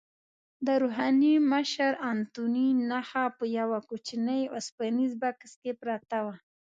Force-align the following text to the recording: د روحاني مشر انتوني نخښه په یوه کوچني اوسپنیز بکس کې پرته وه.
د 0.65 0.67
روحاني 0.81 1.33
مشر 1.51 1.91
انتوني 2.11 2.67
نخښه 2.89 3.25
په 3.37 3.45
یوه 3.59 3.79
کوچني 3.89 4.41
اوسپنیز 4.55 5.11
بکس 5.21 5.51
کې 5.61 5.71
پرته 5.81 6.17
وه. 6.25 6.35